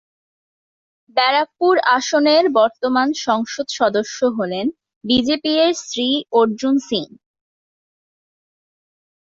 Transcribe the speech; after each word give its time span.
ব্যারাকপুর 1.17 1.73
আসনের 1.95 2.43
বর্তমান 2.53 3.09
সংসদ 3.25 3.67
সদস্য 3.79 4.19
হলেন 4.37 4.65
বিজেপি-এর 5.03 5.73
শ্রী 5.81 6.07
অর্জুন 6.31 6.75
সিং। 6.79 7.05